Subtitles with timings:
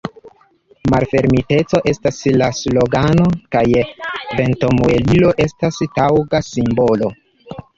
[0.93, 3.63] Malfermiteco estas la slogano, kaj
[4.41, 7.13] ventomuelilo estas taŭga simbolo.